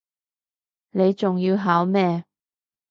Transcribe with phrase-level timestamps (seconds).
[0.89, 2.25] 你仲要考咩